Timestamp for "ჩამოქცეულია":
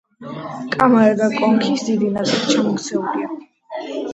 2.57-3.31